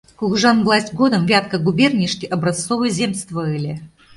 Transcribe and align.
Кугыжан 0.19 0.57
власть 0.65 0.95
годым 0.99 1.23
Вятка 1.31 1.57
губернийыште 1.67 2.25
образцовый 2.35 2.91
земство 2.97 3.41
ыле. 3.57 3.73